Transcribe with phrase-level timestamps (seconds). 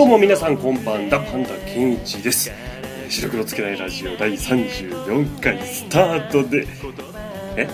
[0.00, 2.50] どうも皆さんこんばんだパンダケンイチです
[3.10, 6.66] 白黒つけないラジオ第34回スタートで
[7.54, 7.68] え？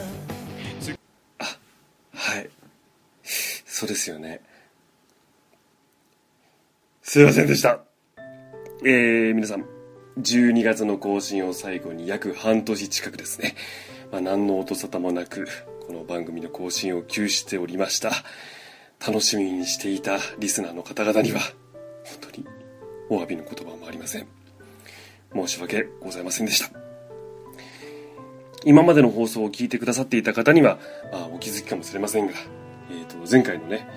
[1.38, 1.44] あ
[2.12, 2.50] はい。
[3.22, 4.40] そうですよね。
[7.00, 7.78] すいませんでした。
[8.84, 9.64] えー、皆さん
[10.18, 13.54] 12月の更新を最後に約半年近くですね、
[14.10, 15.46] まあ、何の音沙汰もなく
[15.86, 18.10] この番組の更新を休止しておりました。
[19.06, 21.38] 楽しみにしていたリスナーの方々には
[22.06, 22.46] 本当に
[23.08, 24.26] お詫びの言葉もありません。
[25.34, 26.70] 申し訳ございませんでした。
[28.64, 30.78] 今までの放送を聞いてくださっていた方には
[31.12, 32.32] あお気づきかもしれませんが、
[32.90, 33.88] えー、と前回のね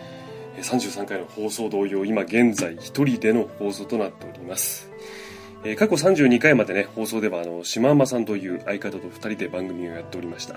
[0.61, 4.89] 33回の放送同様今現在一人での放送となっております。
[5.63, 10.55] え過去32回までね放送ではあの島山さんという相方と2人で番組をやっておりました。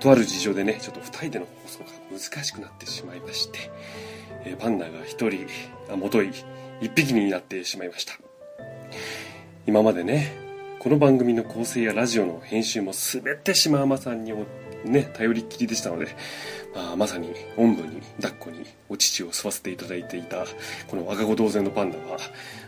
[0.00, 3.70] とある事情でねちょっと2人での放送が難しくなってしまいまして、
[4.44, 6.30] えーパンダが1人あもとい
[6.80, 8.14] 1匹になってしまいました。
[9.66, 10.32] 今までね
[10.78, 14.46] この番組の構成やラジオの編集も全て島山さんにお
[14.84, 16.14] ね頼りっきりでしたので、
[16.74, 20.44] まあ、まさにおんぶに抱っこにお乳を吸わせていただいていた
[20.86, 22.18] この赤子同然のパンダは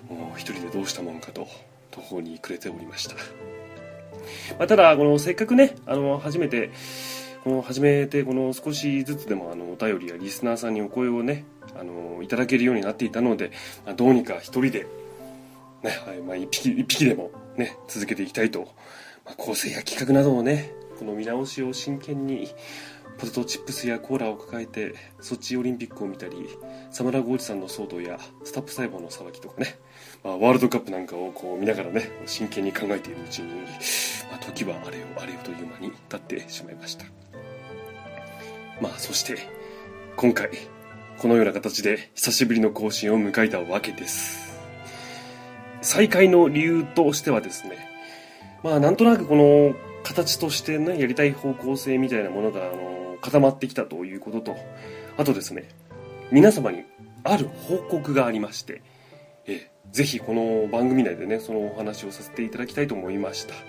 [0.09, 1.47] もう一人でどうしたもんかと
[1.93, 3.15] 途方に暮れておりました。
[4.59, 6.71] まあ、ただこのせっかくねあの初めて
[7.45, 11.45] この始めてこの少しずつでもあのお便りやリスナーさんにお声をね
[11.79, 13.53] あのいただけるようになっていたので、
[13.87, 14.87] まあ、どうにか一人で、
[15.83, 18.61] ねはいまあ、一匹一匹でもね続けていきたいと、
[19.25, 22.49] まあ、構成や企画などをねこの見直しを真剣に
[23.19, 26.49] ポテトチップスやコーラを抱えてソチオリンピックを見たり
[26.91, 29.79] サムラゴーチさんの騒動やスタップ細胞の騒ぎとかね、
[30.25, 33.53] まあ、ワールドカップなんかをこう見ながらね真剣に考えているうちに、
[34.31, 37.05] まあ、時はあれよあれよという間に経ってしまいました。
[38.81, 39.39] まあそして
[40.17, 40.51] 今回
[41.19, 44.59] このような形で久しぶりの更新を迎えたわけです。
[45.81, 47.89] 再開の理由としてはですね
[48.63, 54.57] まあなんとなくこの形としてねやりたい方向性みたいなものがあの固まってきたということと
[55.17, 55.69] あとですね
[56.31, 56.85] 皆様に
[57.25, 58.83] ある報告がありまして
[59.49, 63.55] ええぜひこの番組内でねそのお話をさせていただきたいと思いました。
[63.55, 63.65] はい。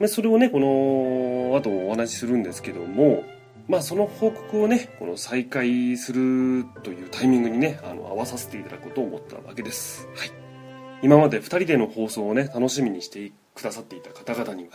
[0.00, 3.24] でそれをねこの後お話しするんですけども
[3.68, 10.06] まあその報告をねこの再開するというタイミングにねあの合わさせていただこうと思ったわけです。
[10.16, 10.30] はい。
[11.02, 14.70] 今まで2人での放送をね楽しみにしてくださっていた方々には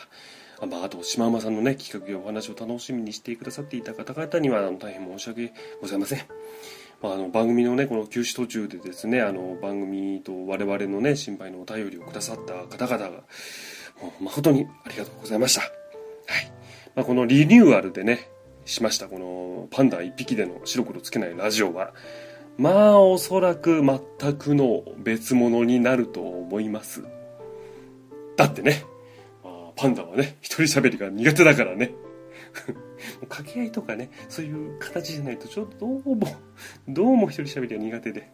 [0.62, 6.20] あ,、まあ、あと島山さんのね企画やお話を楽しみにしてくださっていた方々には大変申し訳ございません。
[7.02, 13.24] まあ、あの番組のねこの休止途中でですねあの番組と我々のね心配のお便りをくださった方々が
[14.02, 15.62] もう誠にありがとうございました。
[15.62, 15.72] はい、
[16.96, 18.30] まあ、このリニューアルでね
[18.66, 21.94] しましたこのパンダ一匹での白黒つけないラジオは
[22.58, 27.04] まあおそらく全くの別物になると思います。
[28.36, 28.84] だってね、
[29.44, 31.92] まあ、パンダはね一人喋りが苦手だからね
[33.30, 36.28] 掛け合いとかねそういう形じゃないとちょっとどうも
[36.88, 38.30] どうも一人喋りは苦手で。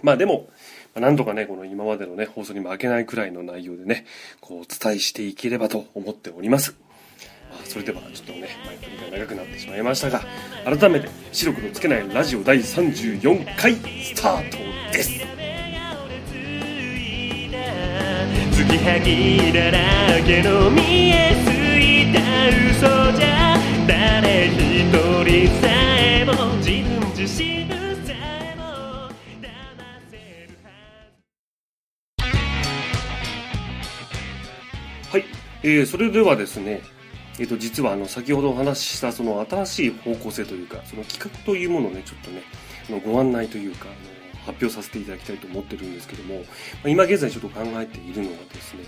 [0.00, 0.48] まあでも、
[0.94, 4.04] まあなんとかねこの今までのね放送に負けないくらいの内容でね
[4.40, 6.76] こうお伝えしていければと思っております。
[7.50, 10.22] まあそれではちょっとね前振りが長くなってしまいましたが
[10.64, 14.58] 改めて白黒つけないラジオ第34回スタート
[14.92, 15.38] です。
[18.58, 21.47] 継ぎはぎだらけの見えすい
[22.12, 24.90] た嘘じゃ誰一
[25.24, 29.10] 人さえも自分自身えも
[29.40, 29.50] 騙
[30.10, 30.58] せる
[35.10, 35.24] はい、
[35.62, 36.82] えー、それではですね
[37.40, 42.42] えー、と実はあの先ほどお話ししたその新しい方向性というかその企画というものをねちょっとね
[42.90, 46.42] のご案内というかあの発表させていただきたいと思ってるんですけども
[46.82, 48.84] ま今現在ちょっと考えているのはですね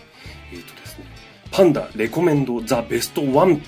[0.53, 1.05] えっ、とですね
[1.51, 3.61] パンダレコメンドザベストワンという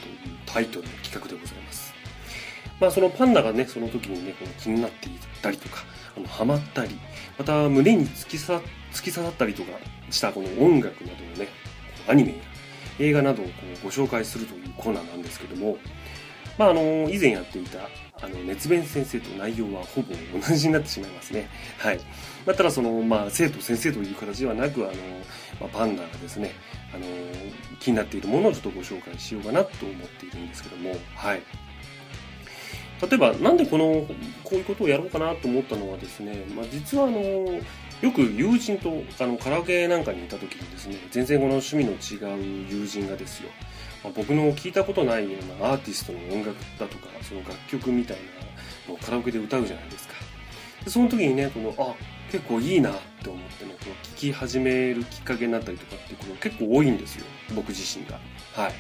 [0.46, 1.94] タイトルの企画でございます
[2.80, 5.84] まあそのパンダがねその時にねこの気になっていたりとか
[6.16, 6.98] あのハマったり
[7.38, 8.60] また胸に突き刺さ
[8.92, 9.70] 突き刺さったりとか
[10.10, 11.48] したこの音楽などのね
[12.08, 12.36] アニメや
[12.98, 15.78] 映画などをこうご紹介するというコーナーなんですけども、
[16.58, 17.88] まあ、あの以前やっていた
[18.24, 21.48] あの熱弁先生と内容はほぼ同じになってしまいますね。
[21.78, 22.00] はい。
[22.46, 24.92] まあ、ただその、まあ、生徒先生という形ではなく、あの、
[25.60, 26.52] まあ、パンダがですね、
[26.94, 27.04] あの、
[27.78, 31.42] 気になっているものをちょっとご紹介しようかなと思っているんですけども、はい。
[33.02, 34.06] 例えば、なんでこの、
[34.44, 43.50] こういうことをやろうかなと思ったのはですね、まあ、実はあの、よく友人とあのカラオケなんかにいた時にですね、全然この趣味の違う友人がですよ、
[44.02, 48.22] まあ、僕の聞いたことないようなアーティストの音楽だとか、その楽曲みたいな
[48.88, 50.14] のをカラオケで歌うじゃないですか。
[50.84, 51.94] でその時にね、この、あ、
[52.32, 58.18] 結構いいなって思ってねこの聞き始めるきっかけになったりとかっていうこと結構多いんですよ僕自身が。
[58.54, 58.72] はい。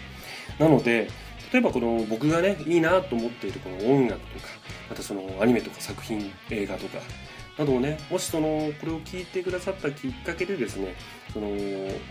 [0.58, 1.10] なので
[1.52, 4.46] 例えばこの僕がねいいなと思っているこの音楽とか
[4.88, 6.98] またそのアニメとか作品映画とか
[7.58, 10.94] などをねもしそのこれを聞いてくださったきっかけでですね
[11.34, 11.48] その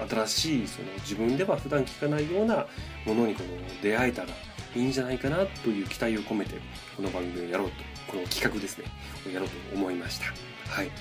[0.10, 2.68] 新しいその自分では普段聞かないような
[3.08, 3.50] ものにこの
[3.82, 4.28] 出会えたら
[4.76, 6.58] いいんじゃないかなという期待を込めて
[6.96, 8.86] この番組をやろうとこの企画ですね
[9.28, 10.28] をやろうと思いました。
[10.72, 10.92] はい。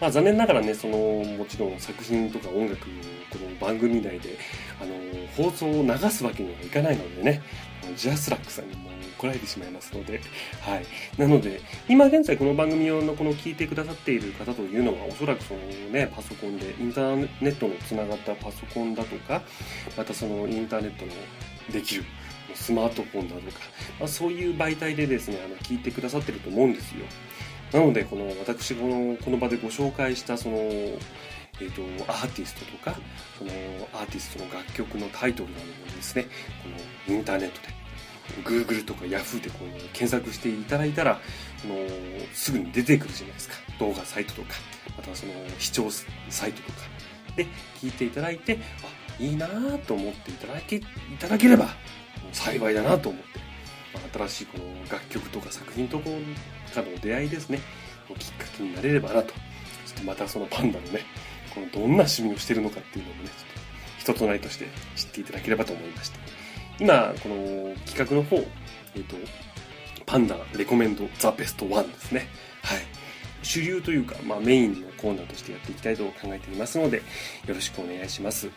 [0.00, 2.86] まあ残念ながらねそのもちろん作品とか音楽
[3.30, 4.38] この番組内で
[4.80, 4.94] あの
[5.36, 7.42] 放送を流すわけにはいかないのでね
[7.96, 10.20] ジャスラックさんにも怒られてしまいますので、
[10.60, 10.86] はい。
[11.18, 15.60] なので、今現在この番組をのこの聞いてくださっている方というのは、おそらくその
[15.90, 19.42] ね、パソコンで、インターネットのつながったパソコンだとか、
[19.96, 21.12] またそのインターネットの
[21.72, 22.04] できる
[22.54, 23.58] スマートフォンだとか、
[23.98, 27.04] まあ、そういう媒体でですね、あの、聞いてくださってると思うんですよ。
[27.72, 30.56] なので、この、私、この、この場でご紹介した、その、
[31.60, 32.96] えーと、アーティストとか
[33.36, 33.50] その
[33.92, 36.26] アーティストの楽曲のタイトルなどもですね
[36.62, 37.68] このインターネットで
[38.44, 41.20] Google とか Yahoo でこう検索していただいたら
[41.62, 41.74] この
[42.32, 43.54] すぐに出てくるじゃないですか。
[43.80, 44.48] 動画サイトとか
[44.96, 45.90] またはその視聴
[46.28, 46.78] サイトとか。
[47.36, 47.46] で
[47.80, 49.48] 聞いていただいてあいいな
[49.86, 50.82] と思っていただけい
[51.18, 51.68] ただければ
[52.32, 53.40] 幸いだなと思って、
[54.12, 57.60] 新しいこの楽曲とか作品とかの出会いですね
[58.08, 59.34] きっかけになれればなと
[59.84, 61.00] そしてまたそのパンダのね
[61.54, 66.18] このどんな趣味をしてるのかっていうのもね、ちょっと人となりとして知っていただければと思いまして。
[66.80, 69.16] 今、この企画の方、えっ、ー、と、
[70.06, 72.28] パンダレコメンドザベスト1ですね。
[72.62, 72.78] はい。
[73.42, 77.02] 主流というか、まあメインのコーナーとしてやっていきたいと考えていますので、よ
[77.48, 78.46] ろしくお願いします。
[78.46, 78.54] はい。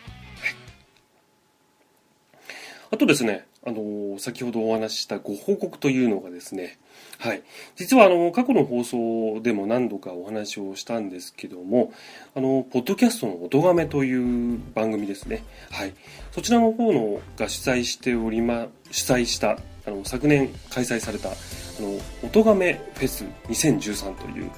[2.92, 6.80] あとですね、あの、先ほどお話ししたご報告というのがですね、
[7.20, 7.44] はい。
[7.76, 11.94] 実はあの、過去の放送でも何度かお話をしたんですけども、
[12.36, 15.44] あの、ポッドキャストの音亀という番組ですね。
[15.70, 15.94] はい。
[16.32, 21.34] そちらの方のが主催しておりま、主催した、あの、昨年開催された、あ
[21.80, 24.50] の、音亀フェス2013という、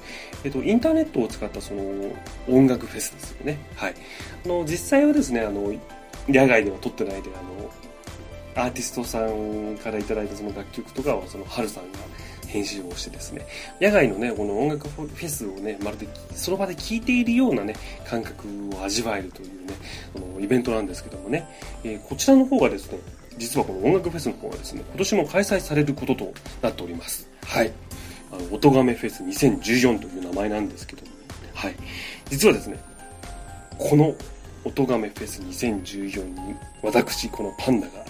[0.44, 1.82] えっと、インターネットを使ったその、
[2.48, 3.58] 音楽フェスですよね。
[3.76, 3.94] はい。
[4.46, 5.74] あの、実際はですね、あの、
[6.26, 7.70] 野外では撮ってないで、あの、
[8.54, 11.98] アーティストさんからいただいたその楽曲とかをその春さんが
[12.46, 13.46] 編集をしてですね、
[13.80, 17.74] 野外のね、この音楽フェスをね、まるでその場で聴いているようなね、
[18.06, 18.46] 感覚
[18.76, 19.74] を味わえるというね、
[20.12, 21.48] このイベントなんですけどもね、
[21.82, 22.98] えー、こちらの方がですね、
[23.38, 27.28] 実はこの音楽フェスの方がですね、今年も開催されることとなっております。
[27.44, 27.72] はい。
[28.30, 31.08] あの、音亀フェス2014という名前なんですけども、
[31.54, 31.74] はい。
[32.30, 32.78] 実はですね、
[33.78, 34.14] この
[34.64, 38.04] 音亀フェス2014に私、このパンダが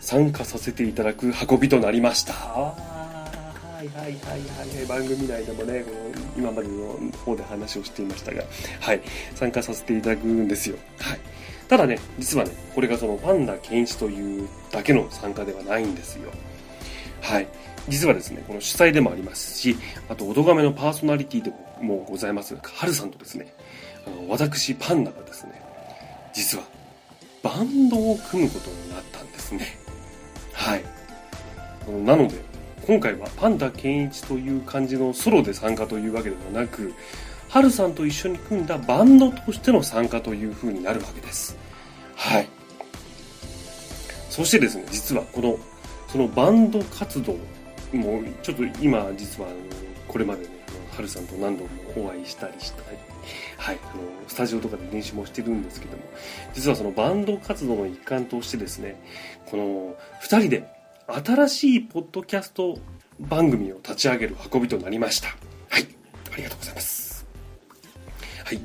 [0.00, 2.32] 参加させていただく運びとなりました。
[2.32, 8.42] はいはいはいはい、番組内でもね、この今までの方で話をしていましたが、
[8.80, 9.00] はい、
[9.34, 10.76] 参加させていただくんですよ。
[10.98, 11.20] はい。
[11.68, 16.30] ただね、実はね、これがそのパンダケンイチというだけの参加ではないんですよ。
[17.20, 17.48] はい。
[17.88, 19.76] 実はですね、この主催でもありますし、
[20.08, 23.52] あと、おどがめのパーソナリティでもございます、はるさんとですね、
[24.06, 25.60] あの、私、パンダがですね、
[26.32, 26.64] 実は、
[27.42, 29.85] バンドを組むことになったんですね。
[30.66, 30.84] はい。
[32.04, 32.34] なので、
[32.84, 36.92] 今回はパンダケンイチという感じのソロで参加というわけではなく、
[37.48, 41.56] ハルさんと一緒に組んだバンドとしての参加という風になるわけです。
[42.16, 42.48] はい。
[44.28, 45.56] そしてですね、実はこの、
[46.08, 47.34] そのバンド活動
[47.92, 49.48] も、ちょっと今実は
[50.08, 50.48] これまでね、
[50.96, 51.70] ハルさんと何度も
[52.06, 52.96] お会いしたりしたり、
[53.58, 56.02] はい、あの、スタジオとかで練習もしてるんですけども、
[56.54, 59.00] 実はそのバンド活動の一環としてですね、
[59.44, 60.68] この二人で
[61.06, 62.78] 新しいポッドキャスト
[63.20, 65.28] 番組を立ち上げる運びとなりました。
[65.68, 65.86] はい。
[66.32, 67.26] ありがとうございます。
[68.44, 68.60] はい。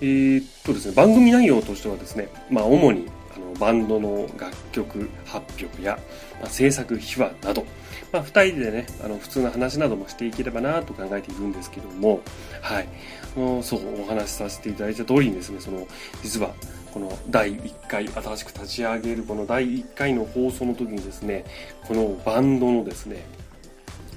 [0.00, 5.98] えー、っとですね、番組内容としてはですね、まあ、主にあのバンドの楽曲発表や、
[6.40, 7.66] まあ、制作秘話など、
[8.12, 12.20] まあ、2人でね、あの普通の話などもしていければなと考えているんですけども、
[12.60, 12.88] はい。
[13.36, 15.86] のそう、お話しさせていただいた通りにですね、その、
[16.22, 16.54] 実は、
[16.92, 21.44] この第1回、新しく立ち上げるこの第1回の放送の時にですね、
[21.86, 23.24] このバンドのですね、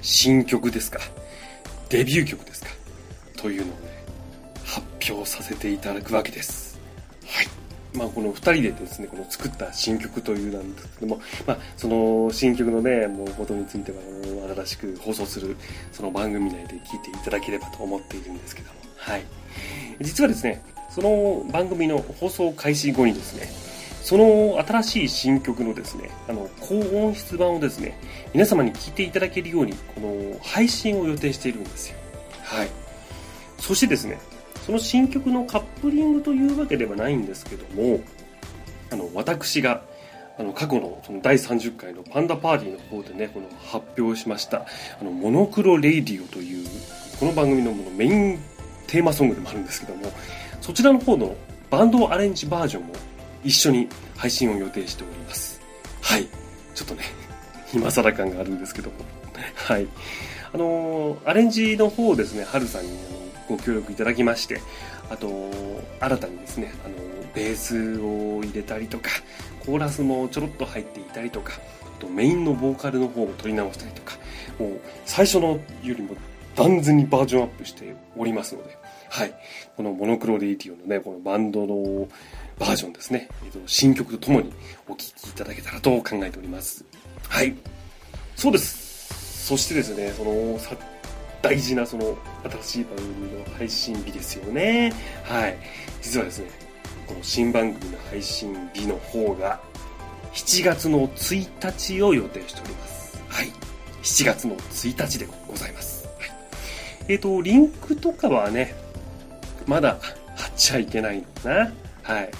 [0.02, 0.98] 新曲ですか、
[1.88, 2.70] デビュー曲ですか、
[3.36, 4.04] というのをね、
[4.64, 6.80] 発表させていただくわけです。
[7.26, 7.63] はい。
[7.94, 13.98] まあ、この2人でですね、この作った新曲というなんですけども、まあ、その新曲のね、もうことについては、
[14.54, 15.56] 新しく放送する、
[15.92, 19.22] その番組内で聞いていただければと思っているんですけども、はい。
[20.00, 23.48] 実はですね、その番組の放送開始後にですね、
[24.02, 27.98] その新しい新曲のですね、あの、高音質版をですね、
[28.32, 31.96] 皆様に聴いていただけるように、この配信を予定しているんですよ。
[32.42, 32.68] はい。
[33.58, 34.18] そしてですね
[34.64, 38.00] その新曲のカップリングというわけではないんですけども
[38.90, 39.82] あの私が
[40.38, 44.66] あの過去のその第30回のパンダパーティーの方でねこの発表しました
[45.00, 46.66] あのモノクロレイディオという
[47.20, 48.38] この番組のものメイン
[48.86, 50.12] テーマソングでもあるんですけども
[50.60, 51.36] そちらの方の
[51.70, 52.94] バンドアレンジバージョンも
[53.44, 55.60] 一緒に配信を予定しております。
[56.00, 56.26] はい。
[56.74, 57.02] ちょっとね
[57.74, 58.96] 今更感があるんですけども。
[59.54, 59.86] はい。
[60.52, 64.60] あのーアレンジの方をですね、ハルさんにあのご協力いただきまして、
[65.10, 65.50] あと、
[66.00, 66.94] 新たにですね、あの
[67.34, 69.10] ベースを入れたりとか、
[69.64, 74.16] コーラスもちょろっと入っていたりとか、あとメインのボーカルの方を取り直したりとか、
[74.58, 76.14] もう最初のよりも
[76.54, 79.34] 断然にバージョンアップしておりますので、はい。
[79.76, 82.08] このモノクロレイディオのね、このバンドの
[82.58, 84.52] バージョンですね、えっと、新曲とともに
[84.88, 86.84] お聴きいただけたらと考えております。
[87.28, 87.54] はい。
[88.36, 89.46] そうです。
[89.46, 90.74] そしてですね、その、さ
[91.44, 92.16] 大事なその
[92.62, 94.94] 新しい番組の配信日ですよね。
[95.24, 95.58] はい。
[96.00, 96.48] 実はですね、
[97.06, 99.60] この新番組の配信日の方が、
[100.32, 103.22] 7月の1日を予定しております。
[103.28, 103.48] はい。
[104.02, 106.06] 7月の1日でございます。
[106.06, 106.30] はい。
[107.08, 108.74] えっ、と、リンクとかはね、
[109.66, 109.98] まだ
[110.34, 111.72] 貼っちゃいけないのかな。
[112.04, 112.30] はい。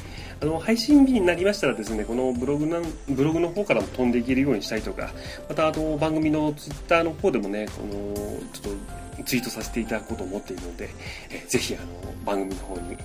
[0.40, 5.10] あの配信日になりましたらですね、このブログなんブログの方からも飛んでいけるようにしたりとか、
[5.48, 8.14] またあの番組のツイッターの方でもね、この
[8.52, 10.90] ちょっとツイートさせていただこうと思っているので、
[11.30, 12.96] えぜひあの番組の方に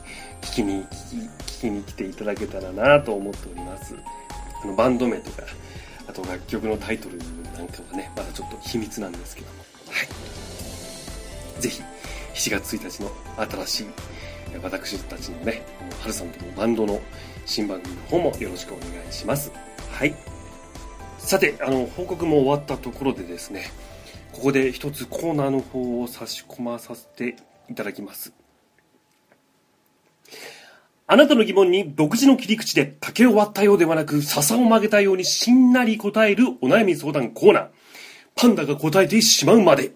[0.42, 3.96] 聞きに聞き聞きに来ていただけたらなと思っております。
[4.64, 5.44] あのバンド名とか、
[6.08, 9.60] あと楽曲のタイトルなんかはね、まだちょっと秘密なんですけども、
[9.90, 10.04] は
[11.58, 11.62] い。
[11.62, 11.82] ぜひ
[12.34, 13.12] 7月1日の
[13.66, 13.88] 新しい
[14.64, 15.62] 私たちのね、
[16.02, 17.02] はるさんとバンドの
[17.46, 19.52] 新番組の方もよろしくお願いします。
[19.92, 20.16] はい。
[21.18, 23.72] さて、あの、報告も終わったところでですね、
[24.32, 27.36] ここで一つコーナーの方を差し込まさせて
[27.70, 28.34] いただきます。
[31.08, 37.68] あなたの疑問に独自の切り口で竹を割ったようではなく笹を曲げたようにしんなり答えるお悩み相談コーナー。
[38.36, 39.92] パンダが答えてしまうまで。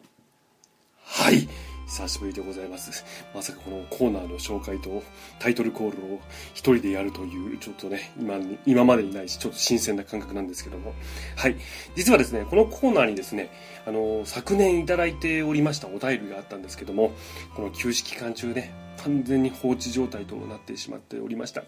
[1.04, 1.48] はい。
[1.94, 3.06] 久しぶりでございます。
[3.36, 5.04] まさかこのコーナーの紹介と
[5.38, 6.20] タイトルコールを
[6.56, 10.96] 一人でやるという、ちょっとね、今、今までにないし、ちょっと新鮮な感覚なんですけども。
[11.36, 11.56] はい。
[11.96, 13.52] 実はですね、このコーナーにですね、
[13.86, 17.12] あの、昨年いただいておりましたお便りがあったんですけども、
[17.56, 18.74] この休止期間中ね、
[19.04, 21.64] 完全に放置状態となってしまっておりました。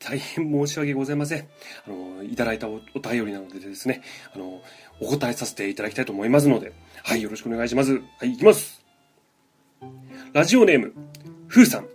[0.00, 1.46] 大変申し訳ございません。
[1.86, 4.02] あの、いただいたおお便りなのでですね、
[4.34, 4.62] あの、
[5.00, 6.72] お答えさせていただきたいと思いますので、
[7.04, 8.00] はい、よろしくお願いします。
[8.18, 8.79] はい、いきます。
[10.32, 10.92] ラジオネーム、
[11.48, 11.88] ふうさん。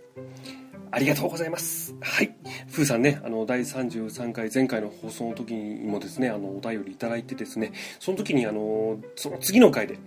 [0.90, 1.94] ありがとうございます。
[2.02, 2.36] はい。
[2.70, 9.98] ふうさんね、あの、第33回、前回の放送の時にもですね、あの、お便りいただいてですね、その時に、あの、その次の回で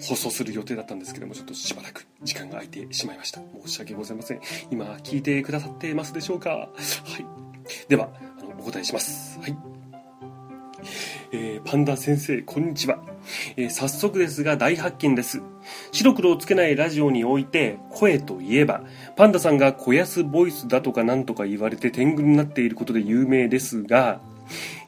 [0.00, 3.42] 放送する予定だったんですけども、ちょっとしばらく時間が空いてしまいました。
[3.66, 4.40] 申し訳ございません。
[4.70, 6.50] 今、聞いてくださってますでしょうか？
[6.50, 6.68] は
[7.18, 7.26] い。
[7.88, 8.08] では、
[8.40, 9.38] あの、お答えします。
[9.40, 9.73] はい。
[11.32, 12.98] えーパンダ先生、こんにちは。
[13.56, 15.40] えー早速ですが大発見です。
[15.92, 18.82] 白黒をつけないラジオにおいて、声といえば、
[19.16, 24.20] パンダさんが小安ボイスだとかなんとか言われて天狗になっていることで有名ですが、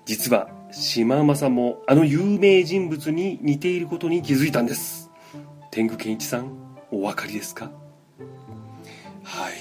[0.05, 5.11] 実は、島馬さんもあの有名人物に似ていることに気づいたんです。
[5.71, 6.53] 天狗健一さん、
[6.91, 7.71] お分かりですか？
[9.23, 9.53] はい。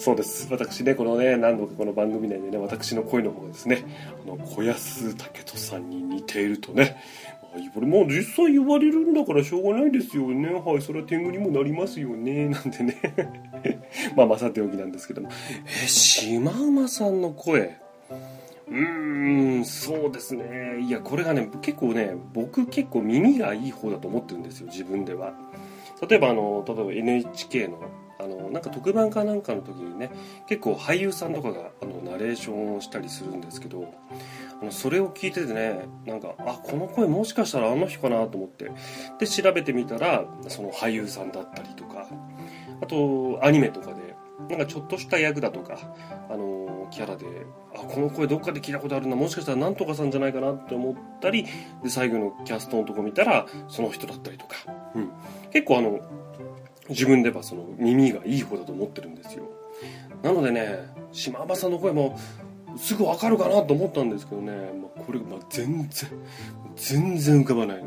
[0.00, 0.48] そうです。
[0.50, 3.84] 私ね、このね、何度かこの番組内でね、私の声の方がですね、
[4.24, 5.14] あの、小安武
[5.44, 6.96] 人さんに似ているとね、
[7.74, 10.48] これもう実際言われるんだからしょうがないですよね。
[10.54, 12.48] はい、それは天狗にもなりますよね。
[12.48, 12.96] なんてね。
[14.16, 15.28] まあ、まさておきなんですけども。
[15.66, 17.76] え、シマウマさんの声。
[18.68, 20.80] うーん、そうですね。
[20.80, 25.34] いや、これがね、結構ね、僕結構耳がいい方だと思ってるんですよ、自分では。
[26.08, 27.78] 例えば、あの、例えば NHK の、
[28.22, 30.10] あの、なんか特番かなんかの時にね、
[30.46, 33.94] 結構俳優さんとかが、あの、ナレーションをしたりするんですけど、
[34.60, 38.70] あの、それを聞いててね、なんか、あ、この声もしかしたらあの人かなと思って、
[39.18, 42.06] で、調べてみたら、その俳優さんだったりとか、
[42.82, 44.16] あと、アニメとかで、
[44.48, 45.78] なんかちょっとした役だとか、
[46.28, 47.26] あの、キャラで、
[47.74, 51.46] あ、この声どっかで聞いたことあるな、もしかしたらなんとかさんじゃないかなって思ったり、
[51.82, 54.56] で、最後のキャストのとこ見たら、その人だったりとか、
[54.94, 55.12] うん。
[55.52, 56.00] 結構あの、
[56.90, 59.44] 自分ではその耳がいい方だと思ってるんですよ。
[60.22, 60.78] なのでね、
[61.12, 62.18] 島場さんの声も、
[62.76, 66.10] すぐわかるかなと思ったんですけどね、まあ、これ、まあ、全然、
[66.76, 67.84] 全然浮かばないの。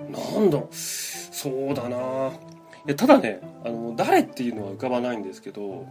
[0.00, 0.12] うん。
[0.12, 2.32] なんだ、そうだな
[2.86, 5.86] やただねあの誰っていうのは浮かばないんですけど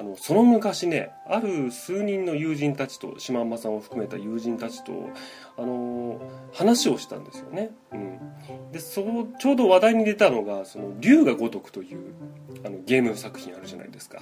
[0.00, 5.10] あのその昔ねある数人の友人たちと島間さんを含めた友人たちと
[5.58, 6.18] あの
[6.54, 12.14] 話をしたんですよね、うん、でそのちょうど話題に出たのが「その龍が如く」という
[12.64, 14.20] あのゲーム作品あるじゃないですか。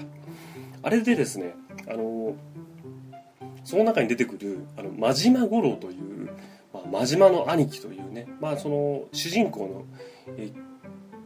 [0.82, 1.54] あれでですね
[1.88, 2.34] あの
[3.62, 6.30] その中に出てくるあの真島五郎という、
[6.74, 9.84] まあ、真島の兄貴というね、まあ、その主人公の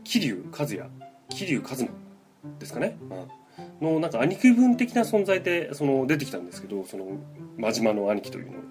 [0.05, 0.91] 桐生和也
[1.31, 1.91] 桐生一馬
[2.59, 3.42] ですかね、うん、
[3.81, 7.07] のなんか兄貴分的な存在でその出てきたんですけどその
[7.57, 8.63] 真島の兄貴というのが。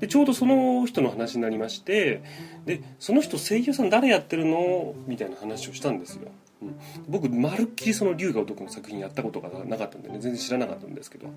[0.00, 2.22] でちょうどその人の話になりまして
[2.64, 6.30] でその人声優さん誰やってるのみたいな話をしたんですよ、
[6.62, 6.76] うん、
[7.08, 11.28] 僕まるっきりその龍が如くの作品やったことがなかったんでね全然知らなかったんですけど。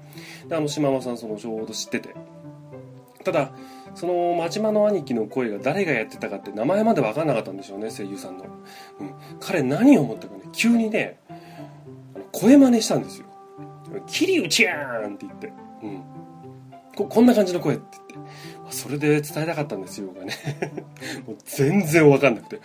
[0.48, 2.16] であの島間さんそのちょうど知ってて。
[3.24, 3.52] ただ
[3.94, 8.46] その真島の兄貴の声が誰がやってたかって名前まで分かんなかったんでしょうね声優さんの、
[9.02, 11.20] うん、彼何を思ったかね急にね
[12.40, 13.28] 声真似したんですよ
[14.08, 15.54] 「桐生ちゃん!」って言って、
[15.84, 16.02] うん、
[16.96, 18.08] ここんな感じの声って言って。
[18.70, 20.34] それで伝えたかったんですよがね。
[21.26, 22.56] もう全然分かんなくて。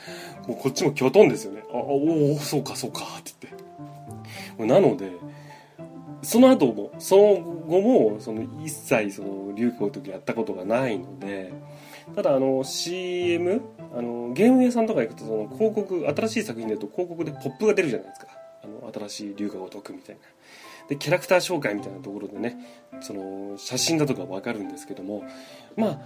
[0.48, 1.62] もうこっちもきょとんですよね。
[1.72, 3.32] あおおそうかそうかって
[4.58, 4.66] 言って。
[4.66, 5.12] なので
[6.22, 7.34] その後もその
[7.66, 11.52] 後もその一切その流行の時やったことがないので
[12.14, 13.60] ただあの CM
[13.96, 18.41] あのゲーム屋さんとか行くとその広告新しい作品でると広告でポップが出るじゃないですか。
[18.62, 20.20] あの新しい龍が如くみたいな。
[20.88, 22.58] でキャラクター紹介みたいなところでね
[23.00, 25.24] その写真だとか分かるんですけども
[25.76, 26.00] まあ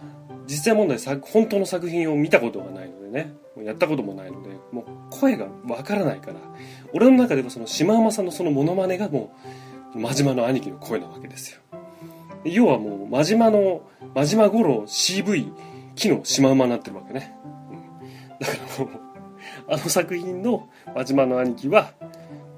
[0.46, 3.34] 実際問題本当の作品を見たことがないのでね
[3.64, 6.36] やったこともないのでもう声が分からないから
[6.92, 9.34] 俺の中ではそのシマウマさんのそのモノマネがも
[9.94, 11.60] う真島の兄貴の声なわけですよ。
[12.44, 15.52] 要はもう真島の真島五郎 CV
[15.96, 17.34] 木のシマウマになってるわけね、
[17.70, 19.00] うん、だからもう
[19.68, 21.92] あの作品の真島の兄貴は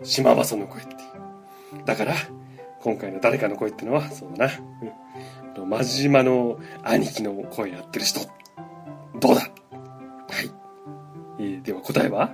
[0.02, 1.84] 島間さんの声っていう。
[1.84, 2.14] だから
[2.80, 4.52] 今回の誰かの声ってのはそうだな、
[5.60, 8.20] うん、真島の兄貴の声やってる人
[9.18, 9.40] どうだ？
[9.40, 9.50] はい、
[11.40, 12.30] えー、では答えは？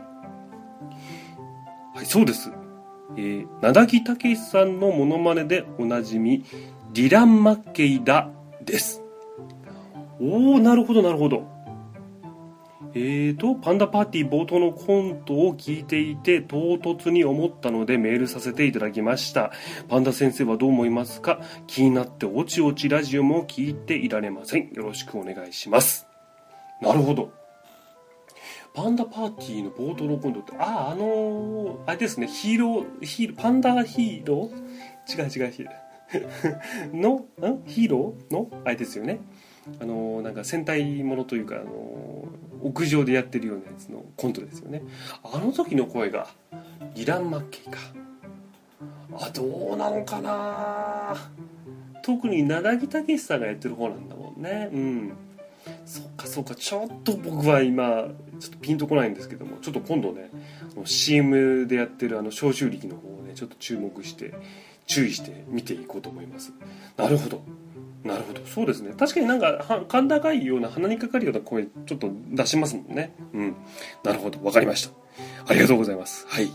[1.95, 2.51] はいそうです。
[3.17, 6.45] えー、名木武さんのモノマネでおなじみ
[6.93, 8.29] ディラン・マッケイだ
[8.65, 9.03] です。
[10.21, 11.54] おおなるほどなるほど。
[12.93, 19.51] えーと、パンダパーティー冒頭のコントを聞いていて唐突に思ったのでメールさせていただきました。
[19.89, 21.41] パンダ先生はどう思いますか？
[21.67, 24.73] 気になっておちおちラジオも聞いていられません。
[24.73, 26.07] よろしくお願いします。
[26.81, 27.33] なるほど。
[28.75, 35.23] パンダパーティーの冒頭のコントって、ああ、あのー、あれですね、ヒーロー、ヒーロー、パンダヒーロー？
[35.23, 36.97] 違う違う、ヒーロー。
[36.97, 37.11] の、
[37.49, 37.65] ん？
[37.67, 38.33] ヒーロー？
[38.33, 38.51] の？
[38.65, 39.21] あれですよね。
[39.81, 42.29] あのなんか戦隊ものというか、あの
[42.63, 44.83] 屋上でやってるようなやつのコントですよね。
[45.23, 46.29] あの時の声が
[46.95, 47.79] ディラン・マッケイか。
[49.17, 51.17] あどうなのかな。
[52.03, 54.69] 特に名木武さんがやってる方なんだもんね。
[54.73, 55.13] うん。
[55.87, 56.55] そっかそっか。
[56.55, 58.09] ちょっと僕は今
[58.41, 60.31] ちょっとピンとこないんですけどもちょっと今度ね
[60.85, 64.35] CM でやってるあの消臭力の方をねちょっと注目して
[64.87, 66.53] 注意して見ていこうと思います。
[66.97, 67.43] なるほど。
[68.05, 68.41] なるほど。
[68.45, 68.93] そうですね。
[68.97, 73.15] 確かになんか甲高いような鼻にかかるような声ちょっと出しますもんね。
[73.33, 73.57] うん。
[74.05, 74.39] なるほど。
[74.39, 74.95] 分かりました。
[75.49, 76.27] ありがとうございます。
[76.29, 76.51] はい。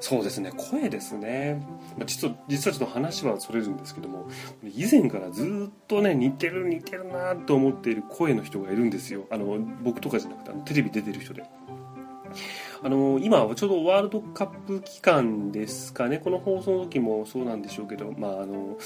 [0.00, 0.52] そうですね。
[0.56, 1.64] 声ですね。
[2.06, 4.26] 実は実はちょっと話はそれるんですけども
[4.64, 9.26] 以前からずっとね似てる似てるなと思っている声の人がいるんですよ。
[9.30, 11.44] あの僕とかじゃなくてあのテレビ出てる人で。
[12.84, 16.18] あの今ちょうどワールドカップ期間ですかね。
[16.18, 18.76] この放送の時もそうなんでしょうけど、まあ、あの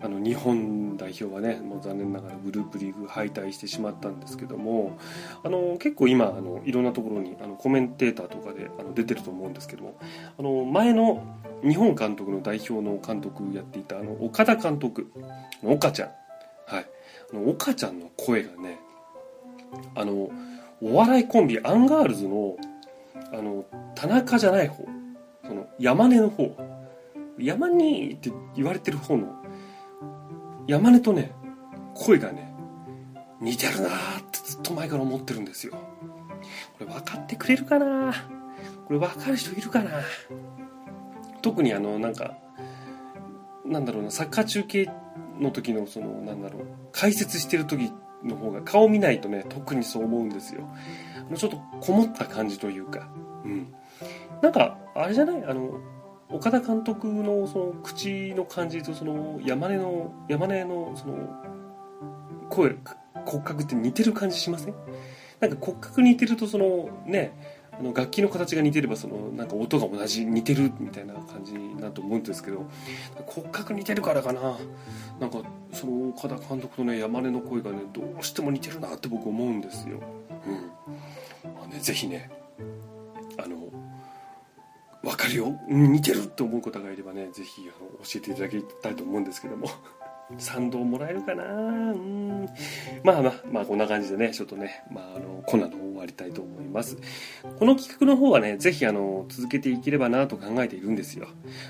[0.00, 4.98] あの日本代表はねもう残念ながらグループリーグ敗退してしまったんですけども
[5.42, 9.98] あの結構今あのいろんなところにあのコメンテーターとかであの出てると思うんですけども
[10.38, 11.22] あの前の
[11.62, 15.10] 日本監督の代表の監督やっていたあの岡田監督
[15.62, 16.08] 岡ちゃん。
[16.66, 16.86] はい。
[17.32, 18.78] あの岡ちゃんの声がね
[19.94, 20.30] あの
[20.82, 22.56] お笑いコンビアンガールズの
[23.32, 24.84] あの田中じゃない方。
[25.46, 26.56] その山根の方。
[27.38, 29.34] 山根って言われてる方の
[30.66, 31.32] 山根とね
[31.94, 32.54] 声がね
[33.40, 35.72] 似てるなーってずっと前から思ってるんですよ。
[36.78, 38.12] これ分かってくれるかな
[38.86, 39.90] これ分かる人いるかな
[41.42, 42.36] 特にあのなんか
[43.64, 44.90] なんだろうなサッカー中継
[45.40, 47.92] の時のそのなんだろう解説してる時
[48.24, 50.68] の方が顔見ないとね特にそう思うんですよ。
[51.36, 53.08] ちょっとこもった感じというか。
[53.44, 53.74] うん、
[54.42, 55.44] なんかあれじゃない？
[55.44, 55.78] あの
[56.30, 61.28] 岡田監督のその口の感じとその山根の山根のその
[62.48, 62.76] 声
[63.26, 64.74] 骨格って似てる感じしません？
[65.40, 72.66] なんか骨格似てるとそのねあの楽器の形が似てればそのなんか音が同じ似てるみたいな感じだと思うんですけど
[73.26, 74.56] 骨格似てるからかな。
[75.20, 80.00] なんかその岡田監督とね山根の声がねどうしても似てるなって僕思うんですよ。
[80.46, 81.54] うん。
[81.54, 82.30] まあね、ぜひね
[83.38, 83.56] あの
[85.02, 89.68] 分かるよ似てるって思う方がいればねぜひあの教えていただきたいと思うんですけども。
[90.38, 91.44] 賛同もらえるかな。
[91.44, 92.48] うん。
[93.02, 96.96] まあまあまあこんな感じでねちょっとねまああのコーナーの終わりたいと思います。
[97.58, 101.28] この企画の方はねぜひあの続けていければなと考えているんですよ。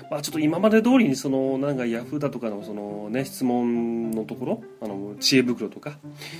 [0.09, 5.97] まあちょっと今まで通りにそのなんかヤフーだとかのそのね質問のところあの知恵袋とか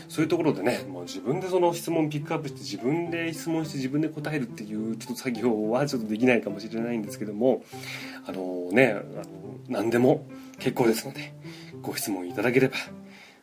[0.08, 7.64] そういうところでねもう自分でその質問ピックアップして自分で質問して自分で答えるっていうちょっと作業はちょっとできないかもしれないんですけども
[8.26, 9.26] あのねあの
[9.68, 10.26] 何でも
[10.60, 11.34] 結構ですので
[11.86, 12.76] ご質問いただければ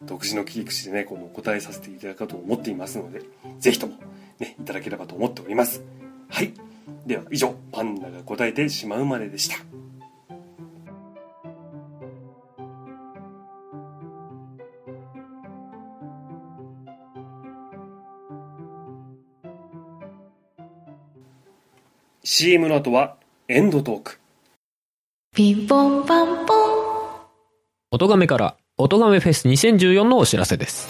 [0.03, 3.23] 独自の切り口でねこの答えさせていただこうと思っていますので
[3.61, 3.95] ぜひとも
[4.41, 5.83] ねいただければと思っております。
[6.29, 6.53] はい。
[7.07, 9.57] では以上パンダが答えてしまうまででした
[22.25, 23.17] 「CM の後は
[23.49, 24.19] エンドトーク。
[25.35, 26.62] ピンポンパンポン。
[27.95, 30.89] 音亀から音亀フェス2014のお知らせです。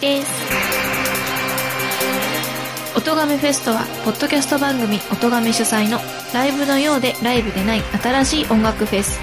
[2.97, 5.99] 音亀フェスとは、ポッドキャスト番組音亀主催の
[6.33, 9.19] ライブのようでライブでない新しい音楽フェス。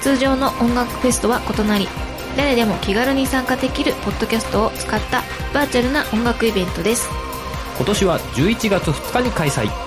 [0.00, 1.88] 通常の音楽フェスとは異なり、
[2.36, 7.08] 誰でも気軽に参加できるポッドキャストを使ったバーチャルな音楽イベントです。
[7.76, 9.83] 今年は11月2日に開催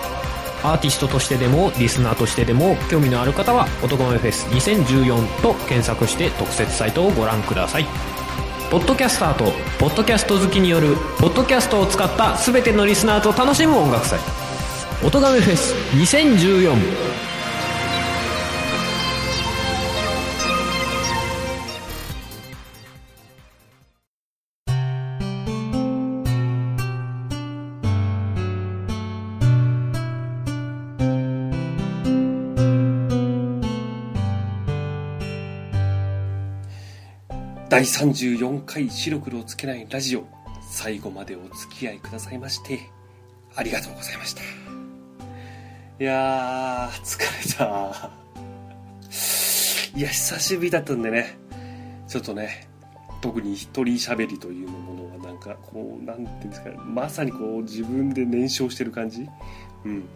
[0.72, 7.86] アーティストとしてでもリスナーとしてでも興味のある方は「男のフェス2014」と検索して特設サイトをご覧ください。
[8.70, 14.20] ポッドキャスターとポッドキャスト好きによるポッドキャストを使った全てのリスナーと楽しむ音楽祭。
[15.04, 17.27] 音亀フェス2014
[37.78, 40.26] 第34回白黒をつけないラジオ。
[40.68, 42.90] 最後までお付き合いくださいまして
[43.56, 44.42] ありがとうございました。
[44.42, 48.10] いやー疲れた。
[49.96, 51.38] いや久しぶりだったんでね。
[52.08, 52.68] ちょっとね
[53.22, 59.30] 特に一人喋りというものはなんかこうなんていうんですかまさにこう自分で燃焼してる感じ。
[59.86, 60.10] うん、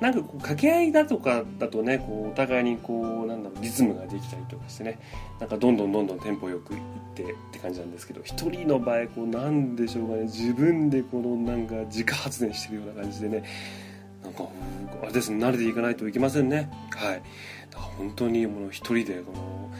[0.00, 4.98] なんかこう掛け合いだとかだとねこうお互いにこうなんだろうリズムができたりとかしてね
[5.40, 6.80] なんかどんどんどんどんテンポよくいっ
[7.14, 13.44] てって感じなんですけど一人の場合こうなんでしょうかね自分でこのなんか自家発電してるような感じでね
[14.22, 14.44] なんか
[15.02, 16.70] あれですね慣れていかないといけませんね。
[16.90, 17.22] はい。
[17.70, 19.70] だから本当にもう一人でこの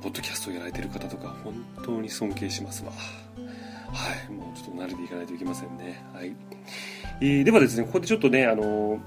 [0.00, 2.92] ポッドキャストをやられてる方とか本当に尊敬しますわ。
[3.92, 4.32] はい。
[4.32, 6.04] もうちょっと慣れていかないといけませんね。
[6.14, 6.34] はい。
[7.20, 9.00] えーではですねここでちょっとねあの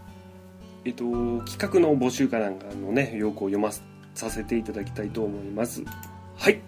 [0.85, 1.03] えっと
[1.45, 3.71] 企画の募集かなんかのね要項を読ま
[4.13, 5.83] させていただきたいと思います。
[6.37, 6.59] はい。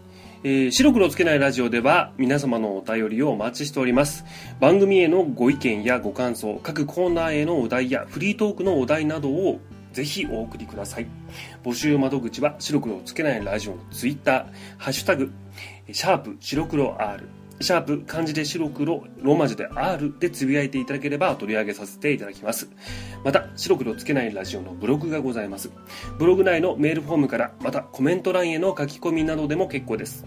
[0.44, 4.26] えー白黒つけないラジオでは皆様のお便りをお待ちしております。
[4.60, 9.60] 番組へのご意見やご感想各コーナーへのお題やフリートークのお題などを
[9.94, 11.08] ぜひお送りください。
[11.64, 14.46] 募集窓口は白黒つけないラジオのツイッター。
[14.78, 15.32] ハッシュタグ
[15.92, 17.28] シャープ白黒 R
[17.64, 22.70] シャープ漢字で白黒ローマ字で R でつぶやいていただければ取り上げさせていただきます。
[23.24, 25.72] また白黒つけないラジオのブログがございます。
[26.20, 30.26] ブログ内のメールフォームからまたコメント欄への書き込みなどでも結構です。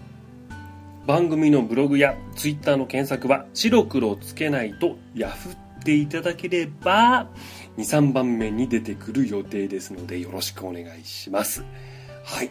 [1.05, 7.27] 番組のブログやツイッターの検索は白黒つけないとヤフっていただければ
[7.77, 11.63] 23番目に出てくる予定ですのでよろしくお願いします。
[12.25, 12.49] はい。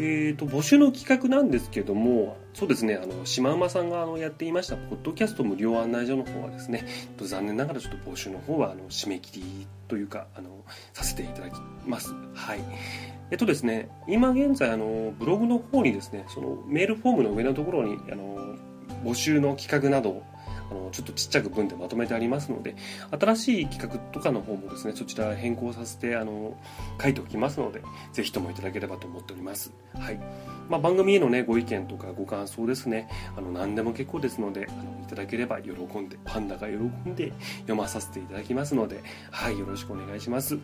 [0.00, 6.84] えー、と募集の企画なんですけどもそうですねあのシマウマさんがあのやっていましたポッドキャスト無料案内所の方はですね
[7.16, 11.52] 残念ながらちょっと募集の方はあの締め切りというかあのさせていただき
[11.86, 12.12] ます。
[12.34, 12.60] はい。
[13.30, 18.56] えっとですね今現在あのブログの方にですねそのメールフォームの上のところにあの
[19.04, 20.24] 募集の企画など
[20.70, 22.76] あのちょっとちっちゃく文でまとめてありますので
[23.18, 26.56] 新しい企画とかの方もですねそちら変更させてあの
[27.00, 29.72] 書いておきますのでぜひともいただければと思っております。
[29.94, 30.20] はい。
[30.68, 40.58] まあ、番組への、ね、ご意見とかご感想ですねあの何でも結構ですのであのいただければ喜んでパンダが喜んで読まさせていただきますのではいよろしくお願いします。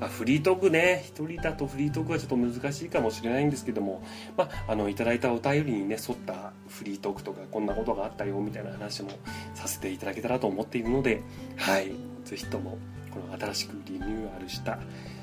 [0.00, 4.02] まあ、フリートークね一人だとフリートークはちょっと難しいかもしれないんですけども、
[4.36, 9.10] まあ、あのいただいたお便りにね沿ったフリートークとかこんなことがあったよみたいな話も
[9.54, 11.22] させていただけたらと思っているので
[11.56, 11.92] はい
[12.24, 12.78] ぜひとも
[13.10, 14.78] この新しくリニューアルした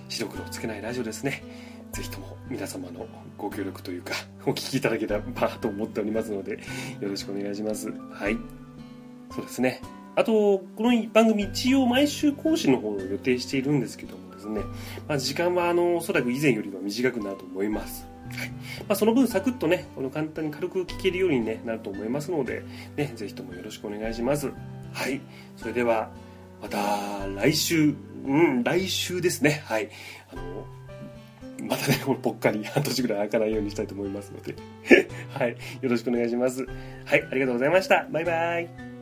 [0.10, 1.44] 白黒つけないラジオですね。
[1.92, 4.14] ぜひとも皆様のご協力というか、
[4.46, 6.60] お聞きいただければと思っておりますので、
[7.00, 7.90] よろしくお願いします。
[8.12, 8.38] はい。
[9.32, 9.82] そうですね。
[10.16, 14.62] あと、この番組一応毎週更新の方を予定しているんですけどもですね、
[15.08, 18.08] まあ、時間はあの、おそらく以前よりは短くなると思います。
[18.34, 18.50] はい。
[18.50, 18.56] ま
[18.90, 22.64] あ、その分サクッとね、この簡単に軽く聞けるように、ね、なると思いますので、
[22.96, 24.52] ね、ぜひともよろしくお願いします。
[24.94, 25.20] はい。
[25.58, 26.10] それでは、
[26.62, 27.94] また来週、
[28.26, 29.62] うん、来週ですね。
[29.66, 29.90] はい。
[30.32, 30.66] あの、
[31.68, 34.56] またね、これぽっかり半年ぐらい開かないようにしたいと思いますので、
[35.38, 35.58] はい。
[35.82, 36.66] よろしくお願いします。
[37.06, 37.28] はい。
[37.30, 38.08] ありがとうございました。
[38.12, 38.95] バイバイ。